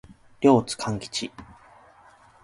[0.41, 1.29] 両津勘吉